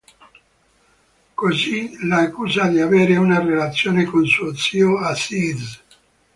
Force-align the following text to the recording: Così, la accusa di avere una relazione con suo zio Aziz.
Così, 1.41 1.95
la 2.07 2.21
accusa 2.21 2.65
di 2.69 2.79
avere 2.79 3.17
una 3.17 3.37
relazione 3.37 4.03
con 4.05 4.25
suo 4.25 4.55
zio 4.55 4.97
Aziz. 4.97 5.83